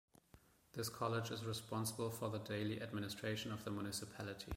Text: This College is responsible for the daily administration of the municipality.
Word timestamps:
This 0.73 0.89
College 0.89 1.29
is 1.29 1.45
responsible 1.45 2.09
for 2.09 2.27
the 2.27 2.39
daily 2.39 2.81
administration 2.81 3.51
of 3.51 3.63
the 3.63 3.69
municipality. 3.69 4.47